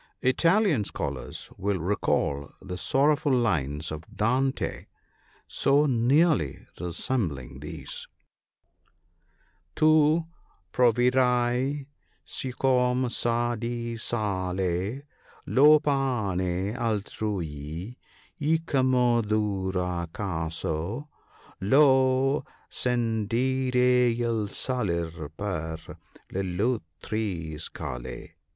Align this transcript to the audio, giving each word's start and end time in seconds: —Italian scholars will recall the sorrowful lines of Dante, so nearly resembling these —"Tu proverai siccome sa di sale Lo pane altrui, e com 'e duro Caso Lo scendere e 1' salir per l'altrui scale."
—Italian 0.23 0.83
scholars 0.83 1.51
will 1.59 1.77
recall 1.77 2.51
the 2.59 2.75
sorrowful 2.75 3.31
lines 3.31 3.91
of 3.91 4.03
Dante, 4.11 4.87
so 5.47 5.85
nearly 5.85 6.65
resembling 6.79 7.59
these 7.59 8.07
—"Tu 9.75 10.25
proverai 10.73 11.85
siccome 12.25 13.09
sa 13.09 13.53
di 13.53 13.95
sale 13.95 15.03
Lo 15.45 15.79
pane 15.79 16.73
altrui, 16.75 17.95
e 18.39 18.57
com 18.65 18.95
'e 18.95 19.21
duro 19.21 20.07
Caso 20.11 21.09
Lo 21.61 22.43
scendere 22.71 24.09
e 24.09 24.17
1' 24.25 24.47
salir 24.49 25.29
per 25.37 25.77
l'altrui 26.31 27.59
scale." 27.59 28.29